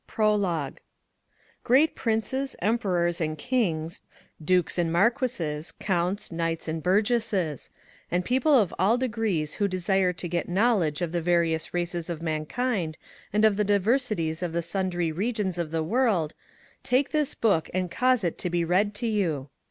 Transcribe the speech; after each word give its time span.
PROLOGUE. 0.07 0.79
Great 1.63 1.95
Princes, 1.95 2.55
Emperors, 2.59 3.21
and 3.21 3.37
Kings, 3.37 4.01
Dukes 4.43 4.79
and 4.79 4.91
Marquises, 4.91 5.71
Counts, 5.73 6.31
Knights, 6.31 6.67
and 6.67 6.81
Burgesses! 6.81 7.69
and 8.09 8.25
People 8.25 8.55
of 8.55 8.73
all 8.79 8.97
degrees 8.97 9.53
who 9.53 9.67
desire 9.67 10.11
to 10.11 10.27
get 10.27 10.49
knowledge 10.49 11.03
of 11.03 11.11
the 11.11 11.21
various 11.21 11.71
races 11.71 12.09
of 12.09 12.19
mankind 12.19 12.97
and 13.31 13.45
of 13.45 13.57
the 13.57 13.63
diversities 13.63 14.41
of 14.41 14.53
the 14.53 14.63
sundry 14.63 15.11
regions 15.11 15.59
of 15.59 15.69
the 15.69 15.83
World, 15.83 16.33
take 16.81 17.11
this 17.11 17.35
Book 17.35 17.69
and 17.71 17.91
cause 17.91 18.23
it 18.23 18.39
to 18.39 18.49
be 18.49 18.65
read 18.65 18.95
to 18.95 19.05
you. 19.05 19.49